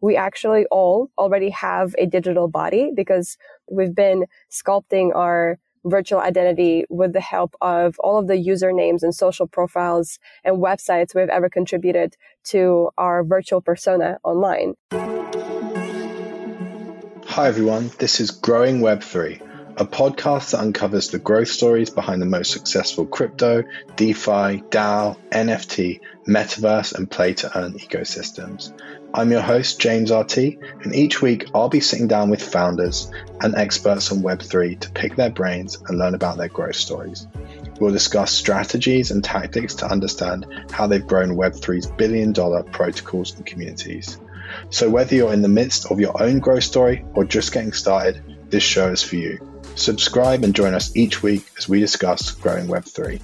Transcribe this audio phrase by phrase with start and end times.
[0.00, 3.36] we actually all already have a digital body because
[3.70, 9.14] we've been sculpting our virtual identity with the help of all of the usernames and
[9.14, 14.74] social profiles and websites we've ever contributed to our virtual persona online.
[17.26, 17.90] Hi, everyone.
[17.98, 19.40] This is Growing Web3,
[19.76, 23.62] a podcast that uncovers the growth stories behind the most successful crypto,
[23.96, 28.72] DeFi, DAO, NFT, metaverse, and play to earn ecosystems.
[29.14, 30.36] I'm your host, James RT,
[30.84, 35.16] and each week I'll be sitting down with founders and experts on Web3 to pick
[35.16, 37.26] their brains and learn about their growth stories.
[37.80, 43.46] We'll discuss strategies and tactics to understand how they've grown Web3's billion dollar protocols and
[43.46, 44.18] communities.
[44.70, 48.22] So, whether you're in the midst of your own growth story or just getting started,
[48.50, 49.38] this show is for you.
[49.74, 53.20] Subscribe and join us each week as we discuss growing Web3.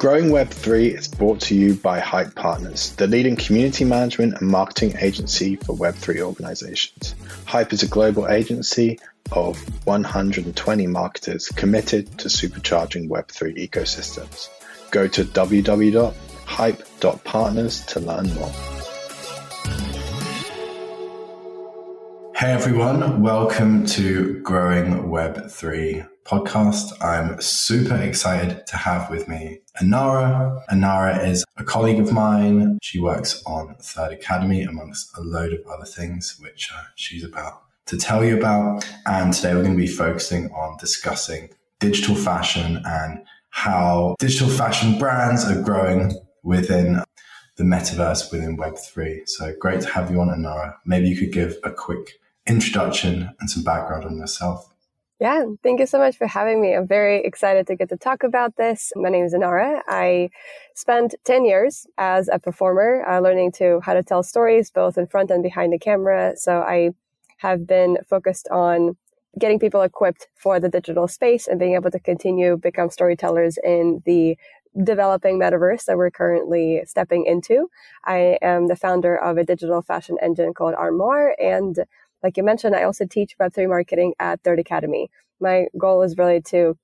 [0.00, 4.94] Growing Web3 is brought to you by Hype Partners, the leading community management and marketing
[4.98, 7.14] agency for Web3 organizations.
[7.44, 8.98] Hype is a global agency
[9.32, 14.48] of 120 marketers committed to supercharging Web3 ecosystems.
[14.90, 18.52] Go to www.hype.partners to learn more.
[22.34, 26.92] Hey everyone, welcome to Growing Web3 podcast.
[27.02, 30.60] I'm super excited to have with me Enara.
[30.70, 32.78] Enara is a colleague of mine.
[32.82, 37.62] She works on Third Academy amongst a load of other things, which uh, she's about
[37.86, 38.84] to tell you about.
[39.06, 44.98] And today we're going to be focusing on discussing digital fashion and how digital fashion
[44.98, 47.02] brands are growing within
[47.56, 49.28] the metaverse within Web3.
[49.28, 50.74] So great to have you on, Enara.
[50.86, 52.14] Maybe you could give a quick
[52.46, 54.70] introduction and some background on yourself.
[55.20, 56.74] Yeah, thank you so much for having me.
[56.74, 58.90] I'm very excited to get to talk about this.
[58.96, 59.82] My name is Enara.
[59.86, 60.30] I
[60.74, 65.06] spent 10 years as a performer, uh, learning to how to tell stories both in
[65.06, 66.32] front and behind the camera.
[66.36, 66.92] So I
[67.38, 68.96] have been focused on
[69.38, 74.02] getting people equipped for the digital space and being able to continue become storytellers in
[74.06, 74.38] the
[74.84, 77.68] developing metaverse that we're currently stepping into.
[78.04, 81.76] I am the founder of a digital fashion engine called Armoire and
[82.22, 85.10] like you mentioned, I also teach Web3 marketing at Third Academy.
[85.40, 86.76] My goal is really to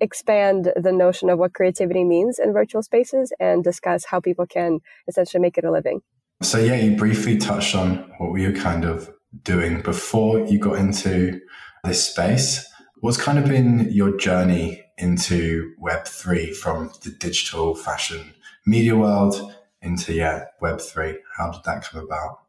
[0.00, 4.80] expand the notion of what creativity means in virtual spaces and discuss how people can
[5.08, 6.00] essentially make it a living.
[6.42, 9.10] So, yeah, you briefly touched on what were you kind of
[9.42, 11.40] doing before you got into
[11.84, 12.66] this space.
[13.00, 18.34] What's kind of been your journey into Web3 from the digital fashion
[18.66, 21.16] media world into, yeah, Web3?
[21.36, 22.43] How did that come about?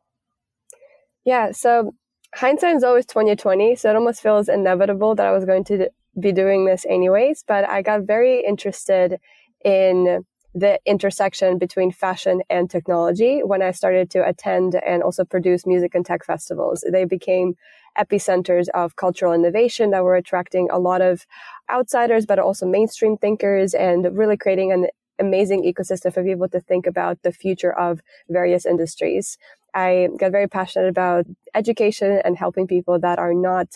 [1.25, 1.52] Yeah.
[1.52, 1.94] So
[2.36, 3.75] hindsight is always 2020.
[3.75, 7.44] So it almost feels inevitable that I was going to be doing this anyways.
[7.47, 9.19] But I got very interested
[9.63, 15.66] in the intersection between fashion and technology when I started to attend and also produce
[15.66, 16.86] music and tech festivals.
[16.90, 17.56] They became
[17.97, 21.25] epicenters of cultural innovation that were attracting a lot of
[21.69, 24.88] outsiders, but also mainstream thinkers and really creating an
[25.19, 29.38] amazing ecosystem for people to think about the future of various industries.
[29.75, 33.68] I got very passionate about education and helping people that are not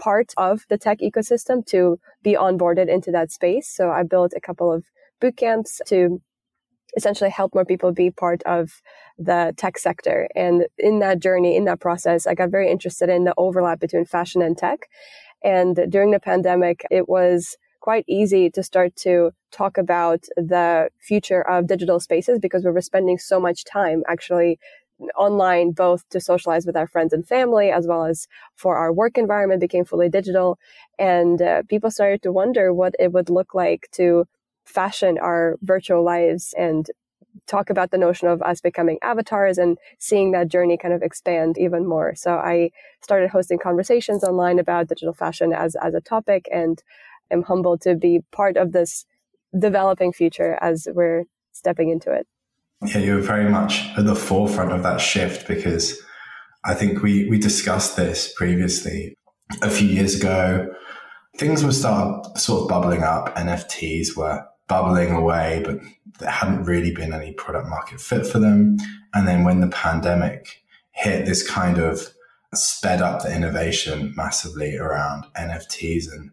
[0.00, 3.68] part of the tech ecosystem to be onboarded into that space.
[3.68, 4.84] So I built a couple of
[5.20, 6.22] boot camps to
[6.96, 8.70] essentially help more people be part of
[9.18, 10.28] the tech sector.
[10.34, 14.04] And in that journey, in that process, I got very interested in the overlap between
[14.04, 14.88] fashion and tech.
[15.42, 21.42] And during the pandemic, it was quite easy to start to talk about the future
[21.42, 24.58] of digital spaces because we were spending so much time actually
[25.16, 28.26] online both to socialize with our friends and family as well as
[28.56, 30.58] for our work environment became fully digital.
[30.98, 34.26] And uh, people started to wonder what it would look like to
[34.64, 36.90] fashion our virtual lives and
[37.46, 41.56] talk about the notion of us becoming avatars and seeing that journey kind of expand
[41.58, 42.14] even more.
[42.14, 42.70] So i
[43.00, 46.82] started hosting conversations online about digital fashion as as a topic and
[47.30, 49.06] am humbled to be part of this
[49.58, 52.26] developing future as we're stepping into it
[52.82, 56.00] yeah, you're very much at the forefront of that shift because
[56.64, 59.16] I think we, we discussed this previously
[59.62, 60.72] a few years ago.
[61.36, 63.34] Things were start sort of bubbling up.
[63.36, 65.80] NFTs were bubbling away, but
[66.18, 68.76] there hadn't really been any product market fit for them.
[69.14, 72.08] And then when the pandemic hit, this kind of
[72.54, 76.30] sped up the innovation massively around NFTs and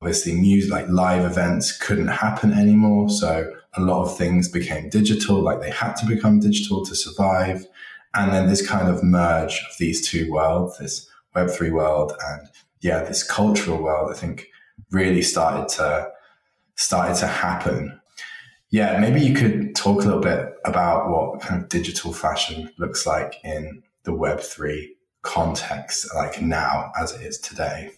[0.00, 3.08] obviously music like live events couldn't happen anymore.
[3.08, 7.66] So a lot of things became digital, like they had to become digital to survive.
[8.14, 12.48] And then this kind of merge of these two worlds, this Web3 world and
[12.80, 14.46] yeah, this cultural world, I think
[14.90, 16.10] really started to
[16.76, 18.00] started to happen.
[18.70, 23.06] Yeah, maybe you could talk a little bit about what kind of digital fashion looks
[23.06, 24.88] like in the Web3
[25.22, 27.90] context, like now as it is today?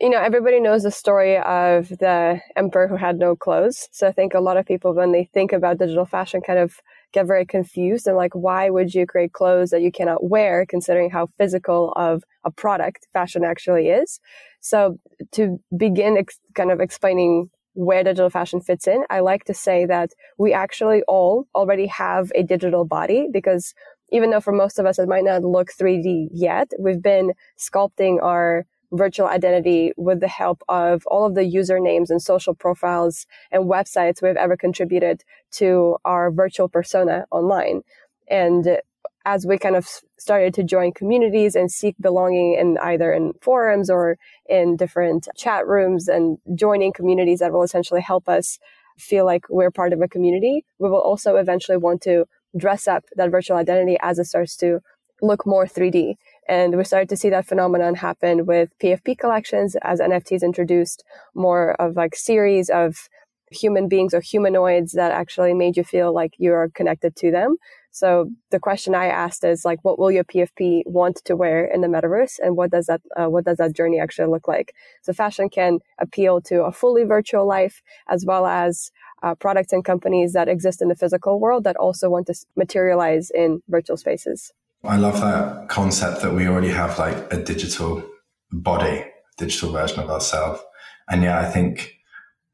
[0.00, 3.86] You know, everybody knows the story of the emperor who had no clothes.
[3.92, 6.76] So I think a lot of people, when they think about digital fashion, kind of
[7.12, 11.10] get very confused and like, why would you create clothes that you cannot wear, considering
[11.10, 14.20] how physical of a product fashion actually is?
[14.60, 14.98] So
[15.32, 19.84] to begin ex- kind of explaining where digital fashion fits in, I like to say
[19.84, 23.74] that we actually all already have a digital body because
[24.12, 28.22] even though for most of us it might not look 3D yet, we've been sculpting
[28.22, 33.64] our virtual identity with the help of all of the usernames and social profiles and
[33.64, 35.22] websites we've ever contributed
[35.52, 37.82] to our virtual persona online.
[38.28, 38.80] And
[39.24, 39.86] as we kind of
[40.18, 44.16] started to join communities and seek belonging in either in forums or
[44.48, 48.58] in different chat rooms and joining communities that will essentially help us
[48.98, 52.24] feel like we're part of a community, we will also eventually want to
[52.56, 54.80] dress up that virtual identity as it starts to
[55.22, 56.16] look more 3D.
[56.50, 61.80] And we started to see that phenomenon happen with PFP collections as NFTs introduced more
[61.80, 63.08] of like series of
[63.52, 67.54] human beings or humanoids that actually made you feel like you are connected to them.
[67.92, 71.82] So the question I asked is like, what will your PFP want to wear in
[71.82, 74.74] the metaverse, and what does that uh, what does that journey actually look like?
[75.02, 78.90] So fashion can appeal to a fully virtual life as well as
[79.22, 83.30] uh, products and companies that exist in the physical world that also want to materialize
[83.30, 84.52] in virtual spaces.
[84.84, 88.02] I love that concept that we already have like a digital
[88.50, 89.04] body,
[89.36, 90.62] digital version of ourselves.
[91.08, 91.96] And yeah, I think,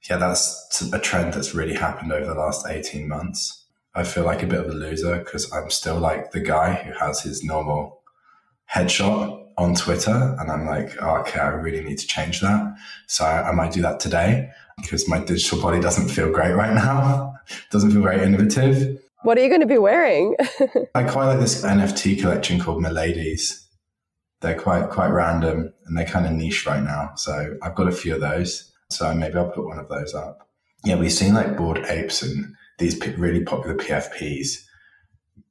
[0.09, 3.65] yeah, that's a trend that's really happened over the last 18 months.
[3.95, 6.93] I feel like a bit of a loser because I'm still like the guy who
[6.93, 8.03] has his normal
[8.73, 10.37] headshot on Twitter.
[10.39, 12.77] And I'm like, oh, okay, I really need to change that.
[13.07, 16.75] So I, I might do that today because my digital body doesn't feel great right
[16.75, 17.35] now.
[17.71, 19.01] doesn't feel very innovative.
[19.27, 20.37] What are you going to be wearing?
[20.95, 23.61] I quite like this NFT collection called Miladies.
[24.41, 27.11] They're quite quite random and they're kind of niche right now.
[27.17, 28.73] So I've got a few of those.
[28.89, 30.49] So maybe I'll put one of those up.
[30.85, 34.63] Yeah, we've seen like bored apes and these really popular PFPs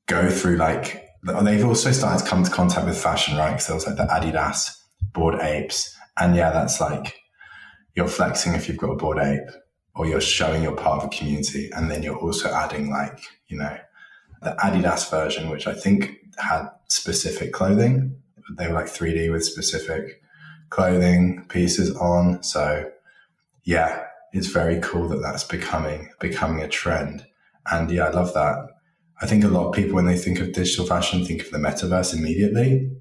[0.05, 1.03] go through like
[1.43, 3.49] they've also started to come to contact with fashion, right?
[3.49, 4.69] Because there was like the Adidas
[5.11, 7.17] bored apes, and yeah, that's like
[7.93, 9.49] you're flexing if you've got a bored ape
[9.95, 11.69] or you're showing you're part of a community.
[11.71, 13.77] And then you're also adding like, you know,
[14.41, 18.15] the Adidas version, which I think had specific clothing.
[18.57, 20.21] They were like 3D with specific
[20.69, 22.43] clothing pieces on.
[22.43, 22.89] So
[23.63, 24.03] yeah,
[24.33, 27.25] it's very cool that that's becoming, becoming a trend.
[27.71, 28.67] And yeah, I love that.
[29.21, 31.57] I think a lot of people, when they think of digital fashion, think of the
[31.57, 32.91] metaverse immediately.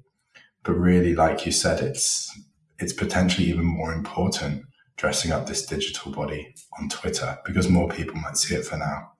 [0.63, 2.31] But really, like you said, it's,
[2.79, 4.63] it's potentially even more important
[4.97, 9.11] dressing up this digital body on Twitter because more people might see it for now.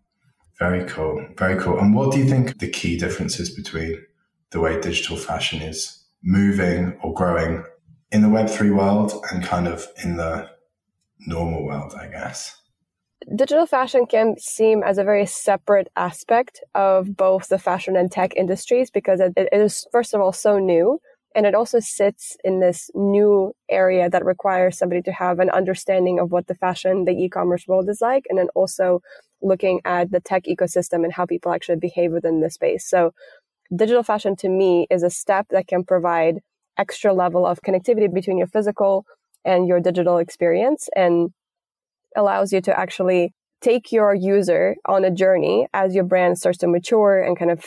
[0.57, 1.27] Very cool.
[1.37, 1.79] Very cool.
[1.79, 4.01] And what do you think the key differences between
[4.51, 7.63] the way digital fashion is moving or growing
[8.11, 10.49] in the Web3 world and kind of in the
[11.27, 12.55] normal world, I guess?
[13.35, 18.33] Digital fashion can seem as a very separate aspect of both the fashion and tech
[18.35, 20.99] industries because it is, first of all, so new
[21.35, 26.17] and it also sits in this new area that requires somebody to have an understanding
[26.17, 29.01] of what the fashion, the e-commerce world is like, and then also
[29.41, 32.89] looking at the tech ecosystem and how people actually behave within the space.
[32.89, 33.11] So
[33.75, 36.39] digital fashion to me is a step that can provide
[36.77, 39.05] extra level of connectivity between your physical
[39.43, 41.31] and your digital experience and
[42.15, 46.67] allows you to actually take your user on a journey as your brand starts to
[46.67, 47.65] mature and kind of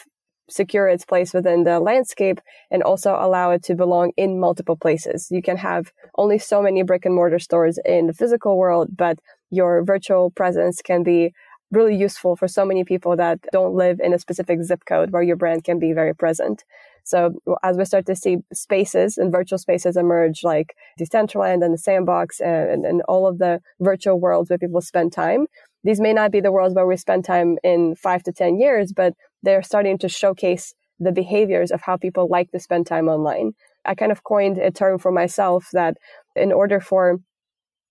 [0.49, 2.40] secure its place within the landscape
[2.71, 5.28] and also allow it to belong in multiple places.
[5.31, 9.19] You can have only so many brick and mortar stores in the physical world, but
[9.50, 11.33] your virtual presence can be
[11.71, 15.23] really useful for so many people that don't live in a specific zip code where
[15.23, 16.64] your brand can be very present.
[17.05, 21.78] So as we start to see spaces and virtual spaces emerge like Decentraland and the
[21.78, 25.47] Sandbox and, and, and all of the virtual worlds where people spend time,
[25.85, 28.92] these may not be the worlds where we spend time in five to 10 years,
[28.92, 33.52] but they're starting to showcase the behaviors of how people like to spend time online.
[33.85, 35.97] I kind of coined a term for myself that
[36.35, 37.18] in order for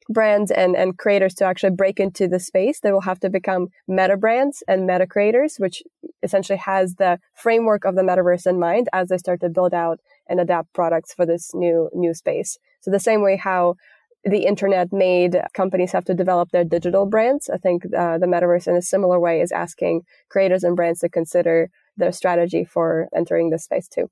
[0.09, 3.67] brands and, and creators to actually break into the space, they will have to become
[3.87, 5.83] meta brands and meta creators, which
[6.23, 9.99] essentially has the framework of the metaverse in mind as they start to build out
[10.27, 12.57] and adapt products for this new, new space.
[12.81, 13.75] So the same way how
[14.23, 17.49] the internet made companies have to develop their digital brands.
[17.49, 21.09] I think uh, the metaverse in a similar way is asking creators and brands to
[21.09, 24.09] consider their strategy for entering this space too.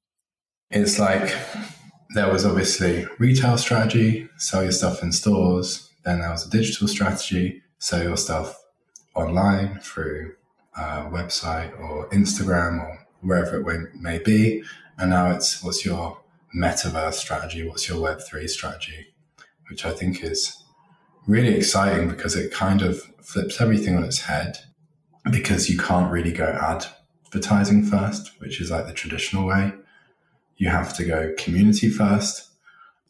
[0.71, 1.35] It's like
[2.15, 5.91] there was obviously retail strategy, sell your stuff in stores.
[6.03, 8.57] Then there was a digital strategy, sell your stuff
[9.15, 10.33] online through
[10.75, 14.63] a website or Instagram or wherever it may be.
[14.97, 16.19] And now it's what's your
[16.55, 17.67] metaverse strategy?
[17.67, 19.14] What's your Web3 strategy?
[19.69, 20.63] Which I think is
[21.27, 24.57] really exciting because it kind of flips everything on its head
[25.31, 29.73] because you can't really go advertising first, which is like the traditional way.
[30.57, 32.49] You have to go community first.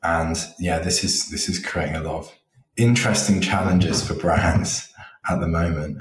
[0.01, 2.31] And yeah, this is this is creating a lot of
[2.77, 4.93] interesting challenges for brands
[5.29, 5.99] at the moment.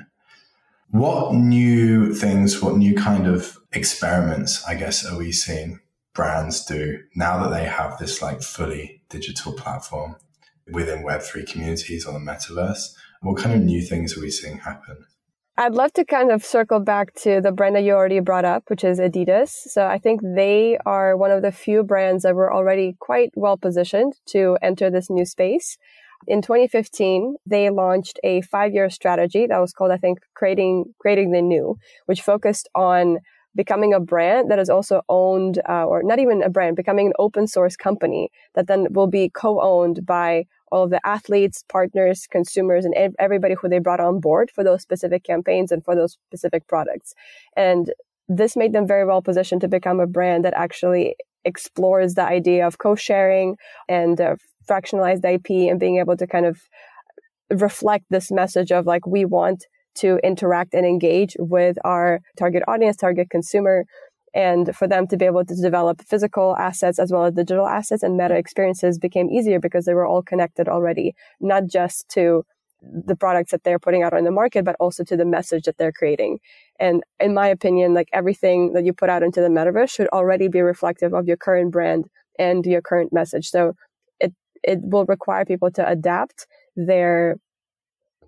[0.91, 5.81] What new things, what new kind of experiments, I guess, are we seeing
[6.15, 10.15] brands do now that they have this like fully digital platform
[10.71, 12.95] within Web3 communities or the metaverse?
[13.23, 15.05] What kind of new things are we seeing happen?
[15.57, 18.65] I'd love to kind of circle back to the brand that you already brought up,
[18.67, 19.51] which is Adidas.
[19.51, 23.57] So I think they are one of the few brands that were already quite well
[23.57, 25.79] positioned to enter this new space.
[26.27, 31.43] In 2015, they launched a five-year strategy that was called, I think, creating creating the
[31.43, 33.19] new, which focused on
[33.55, 37.13] becoming a brand that is also owned, uh, or not even a brand, becoming an
[37.19, 42.85] open source company that then will be co-owned by all of the athletes, partners, consumers,
[42.85, 46.67] and everybody who they brought on board for those specific campaigns and for those specific
[46.67, 47.15] products.
[47.57, 47.93] And
[48.29, 52.67] this made them very well positioned to become a brand that actually explores the idea
[52.67, 53.57] of co-sharing
[53.89, 54.37] and uh,
[54.69, 56.63] fractionalized IP and being able to kind of
[57.51, 62.97] reflect this message of like, we want to interact and engage with our target audience,
[62.97, 63.85] target consumer
[64.35, 68.03] and for them to be able to develop physical assets as well as digital assets
[68.03, 72.45] and meta experiences became easier because they were all connected already, not just to
[72.83, 75.79] the products that they're putting out on the market, but also to the message that
[75.79, 76.39] they're creating.
[76.79, 80.49] And in my opinion, like everything that you put out into the metaverse should already
[80.49, 82.07] be reflective of your current brand
[82.39, 83.49] and your current message.
[83.49, 83.75] So
[84.21, 86.47] it, it will require people to adapt
[86.77, 87.37] their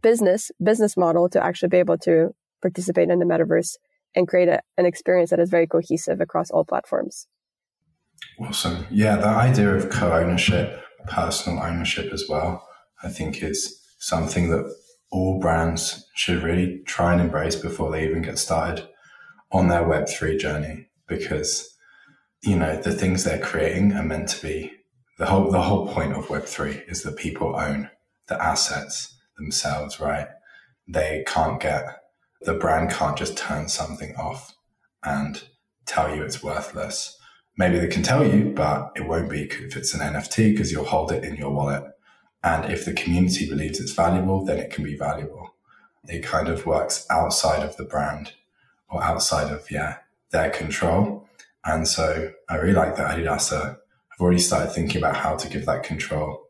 [0.02, 3.76] business, business model to actually be able to participate in the metaverse
[4.14, 7.26] and create a, an experience that is very cohesive across all platforms.
[8.40, 8.86] Awesome.
[8.90, 12.66] Yeah, the idea of co ownership, personal ownership as well,
[13.02, 14.74] I think is something that
[15.10, 18.88] all brands should really try and embrace before they even get started
[19.52, 21.74] on their Web3 journey because,
[22.42, 24.72] you know, the things they're creating are meant to be
[25.18, 27.90] the whole, the whole point of Web3 is that people own
[28.28, 30.28] the assets themselves, right?
[30.88, 32.02] They can't get
[32.42, 34.54] the brand can't just turn something off
[35.02, 35.42] and
[35.84, 37.18] tell you it's worthless.
[37.58, 40.84] Maybe they can tell you, but it won't be if it's an NFT because you'll
[40.84, 41.84] hold it in your wallet.
[42.44, 45.54] And if the community believes it's valuable, then it can be valuable.
[46.04, 48.34] It kind of works outside of the brand
[48.88, 49.96] or outside of, yeah,
[50.30, 51.28] their control.
[51.64, 53.78] And so I really like that Adidas have
[54.20, 56.44] already started thinking about how to give that control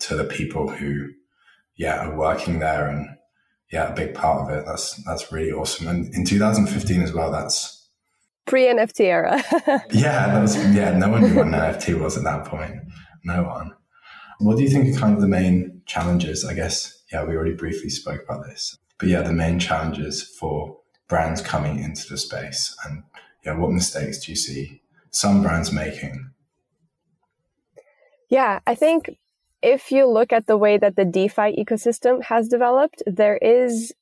[0.00, 1.10] to the people who,
[1.76, 3.16] yeah, working there and
[3.70, 4.64] yeah, a big part of it.
[4.66, 5.88] That's that's really awesome.
[5.88, 7.88] And in 2015 as well, that's
[8.46, 9.42] pre NFT era.
[9.90, 10.96] yeah, that was yeah.
[10.96, 12.76] No one knew what an NFT was at that point.
[13.24, 13.72] No one.
[14.38, 16.44] What do you think are kind of the main challenges?
[16.44, 20.78] I guess yeah, we already briefly spoke about this, but yeah, the main challenges for
[21.08, 23.02] brands coming into the space, and
[23.44, 26.30] yeah, what mistakes do you see some brands making?
[28.28, 29.16] Yeah, I think
[29.62, 33.92] if you look at the way that the DeFi ecosystem has developed, there is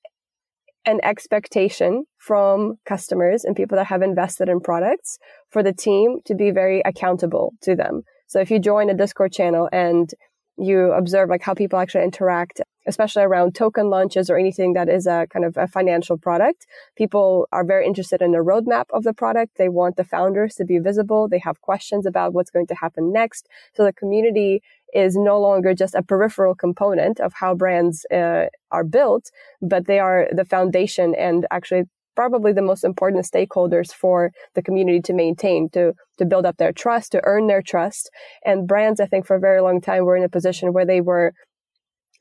[0.86, 5.18] an expectation from customers and people that have invested in products
[5.50, 8.02] for the team to be very accountable to them.
[8.26, 10.10] So if you join a Discord channel and
[10.56, 15.06] you observe like how people actually interact, especially around token launches or anything that is
[15.06, 16.66] a kind of a financial product.
[16.96, 19.56] People are very interested in the roadmap of the product.
[19.56, 21.28] They want the founders to be visible.
[21.28, 23.48] They have questions about what's going to happen next.
[23.74, 24.62] So the community
[24.94, 29.98] is no longer just a peripheral component of how brands uh, are built, but they
[29.98, 31.84] are the foundation and actually
[32.14, 36.72] probably the most important stakeholders for the community to maintain, to, to build up their
[36.72, 38.08] trust, to earn their trust.
[38.44, 41.00] And brands, I think for a very long time were in a position where they
[41.00, 41.32] were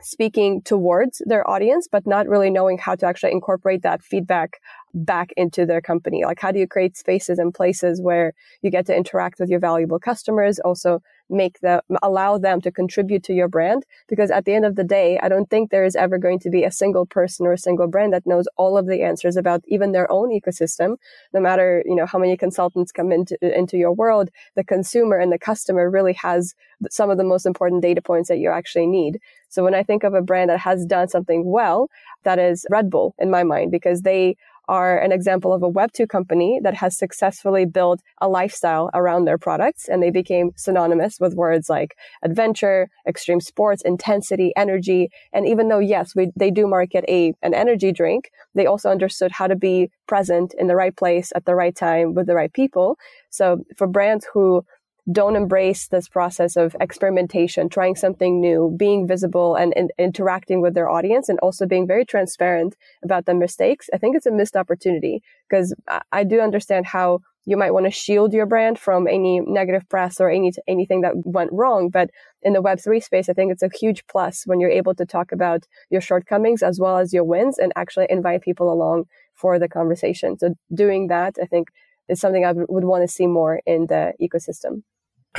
[0.02, 4.60] speaking towards their audience, but not really knowing how to actually incorporate that feedback
[4.94, 6.26] back into their company.
[6.26, 9.60] Like, how do you create spaces and places where you get to interact with your
[9.60, 13.86] valuable customers, also make them, allow them to contribute to your brand.
[14.08, 16.50] Because at the end of the day, I don't think there is ever going to
[16.50, 19.64] be a single person or a single brand that knows all of the answers about
[19.68, 20.98] even their own ecosystem.
[21.34, 25.32] No matter, you know, how many consultants come into, into your world, the consumer and
[25.32, 26.54] the customer really has
[26.90, 29.20] some of the most important data points that you actually need.
[29.50, 31.90] So when I think of a brand that has done something well,
[32.24, 34.36] that is Red Bull in my mind, because they
[34.68, 39.38] are an example of a Web2 company that has successfully built a lifestyle around their
[39.38, 45.10] products and they became synonymous with words like adventure, extreme sports, intensity, energy.
[45.34, 49.32] And even though, yes, we, they do market a, an energy drink, they also understood
[49.32, 52.54] how to be present in the right place at the right time with the right
[52.54, 52.98] people.
[53.30, 54.66] So for brands who
[55.12, 60.74] don't embrace this process of experimentation, trying something new, being visible and, and, interacting with
[60.74, 64.56] their audience and also being very transparent about the mistakes, I think it's a missed
[64.56, 69.06] opportunity because I, I do understand how you might want to shield your brand from
[69.06, 71.90] any negative press or any anything that went wrong.
[71.90, 72.10] But
[72.42, 75.34] in the Web3 space, I think it's a huge plus when you're able to talk
[75.34, 79.68] about your shortcomings as well as your wins and actually invite people along for the
[79.68, 80.40] conversation.
[80.40, 81.68] So doing that, I think
[82.08, 84.84] is something I would want to see more in the ecosystem.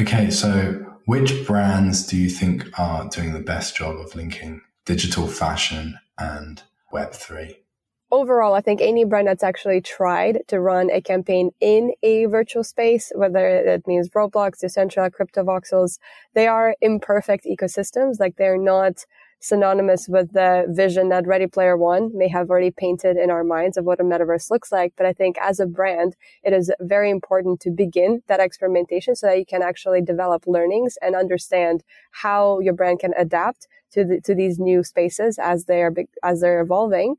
[0.01, 5.29] Okay, so which brands do you think are doing the best job of linking digital
[5.29, 7.57] fashion and Web3?
[8.11, 12.65] Overall, I think any brand that's actually tried to run a campaign in a virtual
[12.65, 15.99] space, whether it means Roblox, Decentraland, Cryptovoxels,
[16.35, 18.19] they are imperfect ecosystems.
[18.19, 19.07] Like they're not
[19.45, 23.77] synonymous with the vision that Ready Player One may have already painted in our minds
[23.77, 24.95] of what a metaverse looks like.
[24.97, 29.27] But I think as a brand, it is very important to begin that experimentation so
[29.27, 34.21] that you can actually develop learnings and understand how your brand can adapt to the,
[34.23, 37.17] to these new spaces as they are as they're evolving.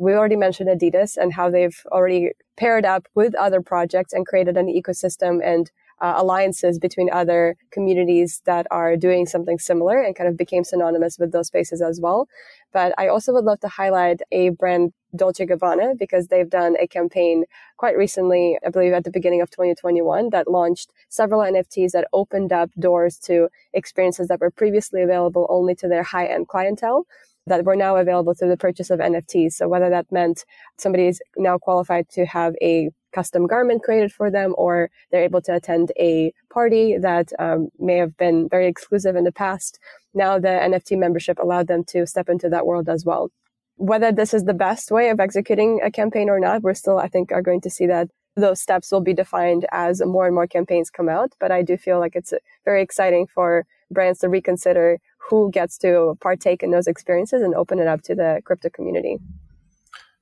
[0.00, 4.56] We already mentioned Adidas and how they've already paired up with other projects and created
[4.56, 10.28] an ecosystem and uh, alliances between other communities that are doing something similar and kind
[10.28, 12.28] of became synonymous with those spaces as well.
[12.72, 16.86] But I also would love to highlight a brand Dolce Gabbana because they've done a
[16.86, 17.44] campaign
[17.78, 22.52] quite recently, I believe at the beginning of 2021 that launched several NFTs that opened
[22.52, 27.06] up doors to experiences that were previously available only to their high end clientele
[27.48, 29.52] that were now available through the purchase of NFTs.
[29.52, 30.44] So whether that meant
[30.76, 35.40] somebody is now qualified to have a custom garment created for them, or they're able
[35.42, 39.78] to attend a party that um, may have been very exclusive in the past.
[40.14, 43.30] Now the NFT membership allowed them to step into that world as well.
[43.76, 47.08] Whether this is the best way of executing a campaign or not, we're still, I
[47.08, 50.46] think, are going to see that those steps will be defined as more and more
[50.46, 51.32] campaigns come out.
[51.40, 52.32] But I do feel like it's
[52.64, 54.98] very exciting for brands to reconsider
[55.28, 59.18] who gets to partake in those experiences and open it up to the crypto community.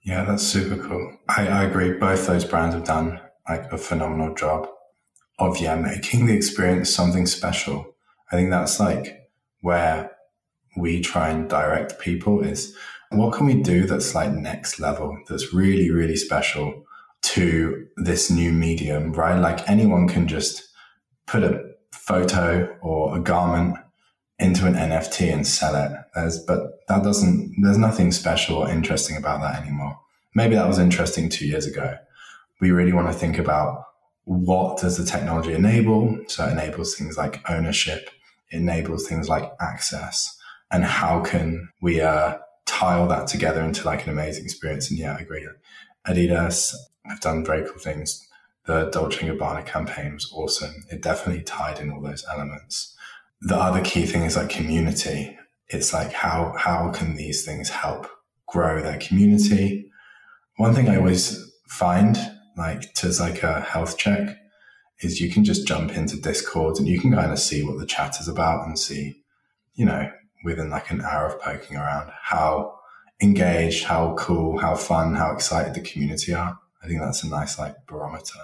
[0.03, 1.16] Yeah, that's super cool.
[1.29, 1.92] I, I agree.
[1.92, 4.69] Both those brands have done like a phenomenal job
[5.38, 7.95] of yeah making the experience something special.
[8.31, 10.12] I think that's like where
[10.77, 12.77] we try and direct people is
[13.11, 16.85] what can we do that's like next level, that's really, really special
[17.23, 19.38] to this new medium, right?
[19.38, 20.69] Like anyone can just
[21.27, 23.77] put a photo or a garment
[24.38, 25.92] into an NFT and sell it.
[26.14, 29.99] There's, but that doesn't, there's nothing special or interesting about that anymore.
[30.35, 31.96] Maybe that was interesting two years ago.
[32.61, 33.85] We really want to think about
[34.25, 36.18] what does the technology enable?
[36.27, 38.11] So it enables things like ownership,
[38.51, 40.37] it enables things like access,
[40.70, 44.90] and how can we uh, tile that together into like an amazing experience?
[44.90, 45.46] And yeah, I agree.
[46.07, 48.27] Adidas have done very cool things.
[48.66, 50.85] The Dolce & Gabbana campaign was awesome.
[50.90, 52.95] It definitely tied in all those elements
[53.40, 55.37] the other key thing is like community.
[55.68, 58.09] It's like how how can these things help
[58.46, 59.90] grow their community?
[60.57, 62.16] One thing I always find
[62.57, 64.37] like to like a health check
[65.01, 67.87] is you can just jump into Discord and you can kind of see what the
[67.87, 69.14] chat is about and see,
[69.75, 70.11] you know,
[70.44, 72.79] within like an hour of poking around how
[73.20, 76.59] engaged, how cool, how fun, how excited the community are.
[76.83, 78.38] I think that's a nice like barometer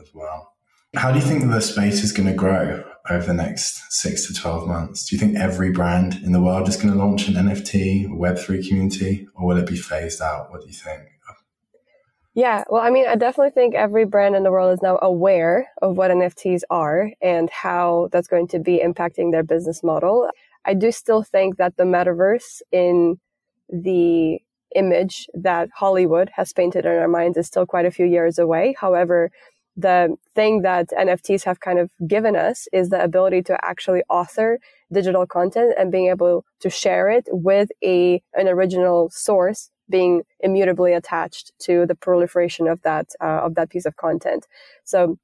[0.00, 0.52] as well.
[0.96, 4.34] How do you think the space is going to grow over the next six to
[4.34, 5.08] 12 months?
[5.08, 8.66] Do you think every brand in the world is going to launch an NFT Web3
[8.66, 10.50] community or will it be phased out?
[10.50, 11.02] What do you think?
[12.34, 15.68] Yeah, well, I mean, I definitely think every brand in the world is now aware
[15.82, 20.28] of what NFTs are and how that's going to be impacting their business model.
[20.64, 23.18] I do still think that the metaverse in
[23.68, 24.38] the
[24.76, 28.76] image that Hollywood has painted in our minds is still quite a few years away.
[28.78, 29.30] However,
[29.80, 34.58] the thing that NFTs have kind of given us is the ability to actually author
[34.92, 40.92] digital content and being able to share it with a an original source being immutably
[40.92, 44.46] attached to the proliferation of that uh, of that piece of content.
[44.84, 45.18] So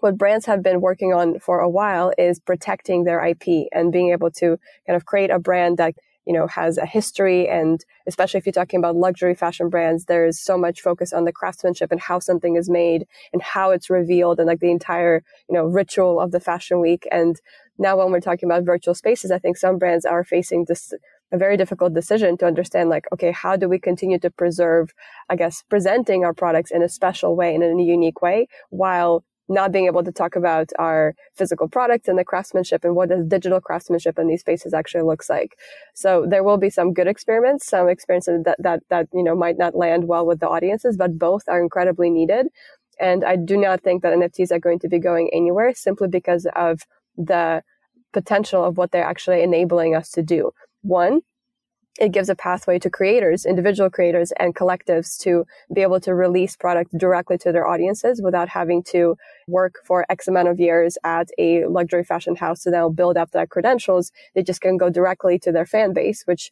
[0.00, 4.10] what brands have been working on for a while is protecting their IP and being
[4.10, 5.94] able to kind of create a brand that
[6.26, 7.48] you know, has a history.
[7.48, 11.32] And especially if you're talking about luxury fashion brands, there's so much focus on the
[11.32, 15.54] craftsmanship and how something is made and how it's revealed and like the entire, you
[15.54, 17.06] know, ritual of the fashion week.
[17.10, 17.40] And
[17.78, 20.92] now when we're talking about virtual spaces, I think some brands are facing this,
[21.32, 24.92] a very difficult decision to understand like, okay, how do we continue to preserve,
[25.30, 29.24] I guess, presenting our products in a special way, and in a unique way, while
[29.52, 33.24] not being able to talk about our physical products and the craftsmanship and what does
[33.26, 35.56] digital craftsmanship in these spaces actually looks like.
[35.94, 39.58] So there will be some good experiments, some experiences that, that, that, you know, might
[39.58, 42.48] not land well with the audiences, but both are incredibly needed.
[42.98, 46.46] And I do not think that NFTs are going to be going anywhere simply because
[46.54, 46.80] of
[47.16, 47.62] the
[48.12, 50.52] potential of what they're actually enabling us to do.
[50.82, 51.20] One,
[52.00, 56.56] it gives a pathway to creators, individual creators and collectives to be able to release
[56.56, 61.28] product directly to their audiences without having to work for X amount of years at
[61.38, 64.10] a luxury fashion house to then build up their credentials.
[64.34, 66.50] They just can go directly to their fan base, which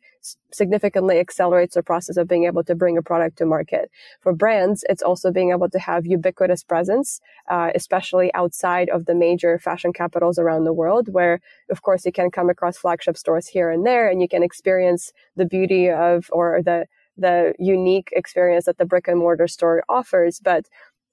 [0.53, 3.91] significantly accelerates the process of being able to bring a product to market.
[4.21, 9.15] For brands, it's also being able to have ubiquitous presence, uh, especially outside of the
[9.15, 13.49] major fashion capitals around the world, where of course you can come across flagship stores
[13.49, 18.65] here and there and you can experience the beauty of or the the unique experience
[18.65, 20.41] that the brick and mortar store offers.
[20.43, 20.67] But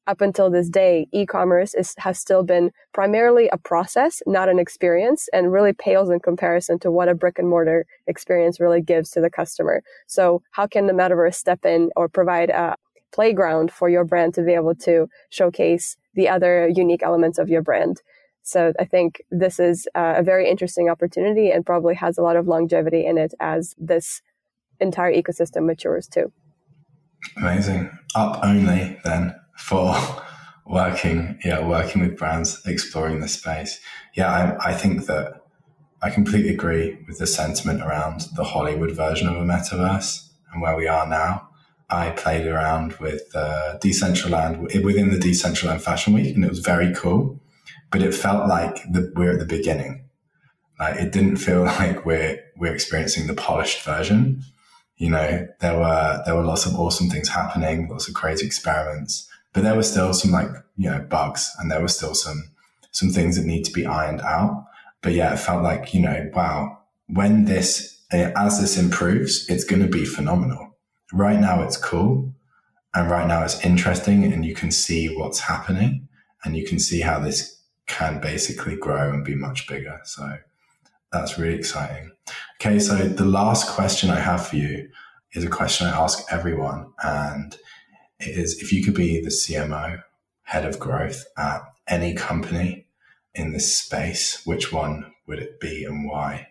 [0.08, 5.28] up until this day, e-commerce is, has still been primarily a process, not an experience,
[5.34, 9.22] and really pales in comparison to what a brick and mortar experience really gives to
[9.22, 9.84] the customer.
[10.08, 12.76] So how can the metaverse step in or provide a
[13.14, 17.62] playground for your brand to be able to showcase the other unique elements of your
[17.62, 18.02] brand?
[18.44, 22.48] So I think this is a very interesting opportunity and probably has a lot of
[22.48, 24.22] longevity in it as this
[24.80, 26.32] entire ecosystem matures too.
[27.36, 27.90] Amazing.
[28.16, 29.96] Up only then for
[30.66, 33.80] working, yeah, working with brands, exploring the space.
[34.16, 35.42] Yeah, I, I think that
[36.02, 40.76] I completely agree with the sentiment around the Hollywood version of a metaverse and where
[40.76, 41.50] we are now.
[41.90, 46.94] I played around with uh, Decentraland within the Decentraland Fashion Week, and it was very
[46.94, 47.40] cool.
[47.92, 50.04] But it felt like the, we're at the beginning.
[50.80, 54.44] Like it didn't feel like we're we're experiencing the polished version.
[54.98, 59.30] You know, there were there were lots of awesome things happening, lots of crazy experiments,
[59.58, 62.52] but there were still some like, you know, bugs and there were still some,
[62.92, 64.68] some things that need to be ironed out.
[65.02, 69.64] But yeah, it felt like, you know, wow, when this, eh, as this improves, it's
[69.64, 70.78] going to be phenomenal.
[71.12, 72.36] Right now it's cool.
[72.94, 76.08] And right now it's interesting and you can see what's happening
[76.44, 80.00] and you can see how this can basically grow and be much bigger.
[80.04, 80.38] So
[81.12, 82.12] that's really exciting.
[82.62, 82.78] Okay.
[82.78, 84.88] So the last question I have for you
[85.34, 87.58] is a question I ask everyone and
[88.20, 90.02] is if you could be the CMO,
[90.44, 92.88] head of growth at any company
[93.34, 96.48] in this space, which one would it be and why?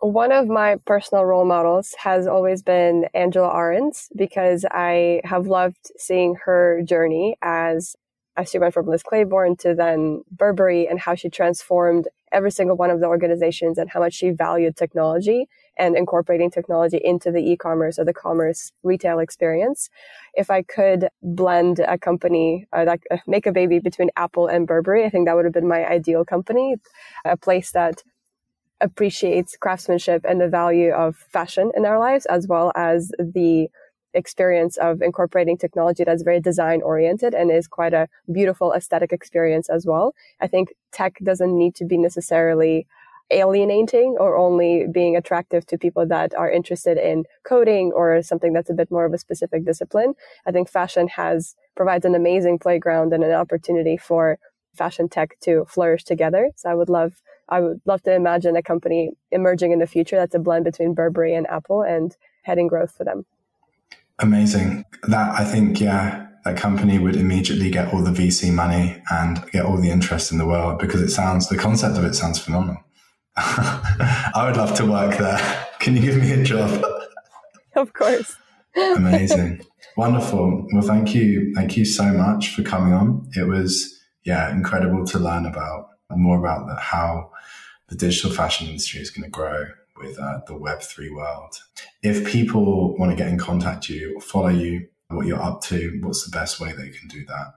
[0.00, 5.92] One of my personal role models has always been Angela Ahrendts because I have loved
[5.96, 7.96] seeing her journey as
[8.36, 12.76] as she went from Liz Claiborne to then Burberry and how she transformed every single
[12.76, 15.46] one of the organizations and how much she valued technology
[15.78, 19.88] and incorporating technology into the e-commerce or the commerce retail experience.
[20.34, 24.66] If I could blend a company, uh, like uh, make a baby between Apple and
[24.66, 26.76] Burberry, I think that would have been my ideal company,
[27.24, 28.02] a place that
[28.80, 33.68] appreciates craftsmanship and the value of fashion in our lives, as well as the
[34.14, 39.70] experience of incorporating technology that's very design oriented and is quite a beautiful aesthetic experience
[39.70, 40.14] as well.
[40.40, 42.86] I think tech doesn't need to be necessarily
[43.30, 48.70] alienating or only being attractive to people that are interested in coding or something that's
[48.70, 50.14] a bit more of a specific discipline.
[50.46, 54.38] I think fashion has provides an amazing playground and an opportunity for
[54.74, 56.50] fashion tech to flourish together.
[56.56, 60.16] So I would love I would love to imagine a company emerging in the future
[60.16, 63.26] that's a blend between Burberry and Apple and heading growth for them.
[64.18, 64.84] Amazing.
[65.08, 69.64] That I think yeah, that company would immediately get all the VC money and get
[69.64, 72.82] all the interest in the world because it sounds the concept of it sounds phenomenal.
[73.36, 75.66] I would love to work there.
[75.78, 76.84] Can you give me a job?
[77.74, 78.36] Of course.
[78.76, 79.64] Amazing.
[79.96, 80.66] Wonderful.
[80.74, 81.54] Well, thank you.
[81.54, 83.30] Thank you so much for coming on.
[83.34, 87.30] It was, yeah, incredible to learn about more about the, how
[87.88, 89.64] the digital fashion industry is going to grow
[89.96, 91.56] with uh, the Web3 world.
[92.02, 95.62] If people want to get in contact with you or follow you, what you're up
[95.62, 97.54] to, what's the best way they can do that?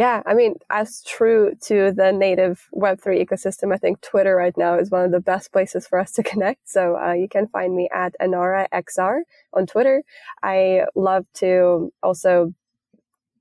[0.00, 4.78] Yeah, I mean, as true to the native Web3 ecosystem, I think Twitter right now
[4.78, 6.70] is one of the best places for us to connect.
[6.70, 9.18] So uh, you can find me at EnaraXR
[9.52, 10.02] on Twitter.
[10.42, 12.54] I love to also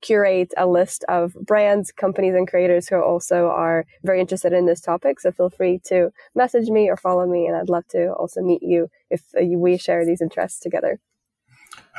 [0.02, 4.82] curate a list of brands, companies, and creators who also are very interested in this
[4.82, 5.22] topic.
[5.22, 8.64] So feel free to message me or follow me, and I'd love to also meet
[8.64, 11.00] you if uh, we share these interests together.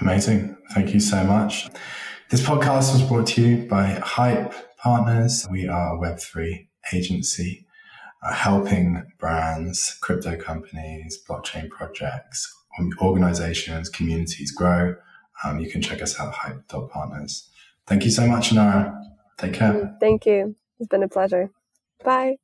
[0.02, 0.58] Amazing.
[0.74, 1.70] Thank you so much.
[2.30, 5.48] This podcast was brought to you by Hype Partners.
[5.50, 7.66] We are a Web3 agency
[8.22, 12.48] uh, helping brands, crypto companies, blockchain projects,
[13.02, 14.94] organizations, communities grow,
[15.42, 17.50] um, you can check us out at hype.partners.
[17.88, 18.96] Thank you so much, Nara.
[19.36, 19.96] Take care.
[19.98, 20.54] Thank you.
[20.78, 21.50] It's been a pleasure.
[22.04, 22.36] Bye.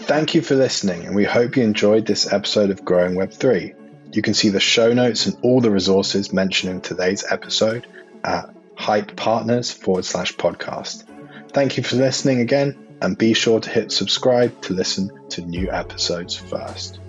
[0.00, 3.83] Thank you for listening, and we hope you enjoyed this episode of Growing Web3.
[4.14, 7.84] You can see the show notes and all the resources mentioned in today's episode
[8.22, 11.02] at hype partners forward slash podcast.
[11.50, 15.68] Thank you for listening again, and be sure to hit subscribe to listen to new
[15.68, 17.00] episodes first.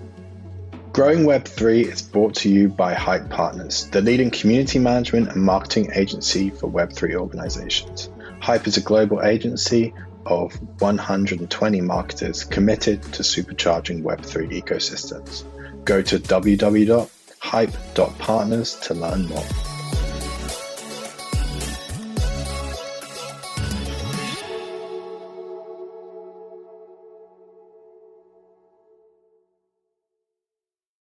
[0.92, 5.92] Growing Web3 is brought to you by Hype Partners, the leading community management and marketing
[5.94, 8.10] agency for Web3 organizations.
[8.40, 15.44] Hype is a global agency of 120 marketers committed to supercharging Web3 ecosystems.
[15.86, 19.75] Go to www.hype.partners to learn more.